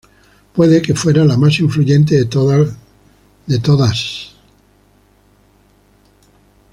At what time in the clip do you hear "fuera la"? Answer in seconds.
0.95-1.37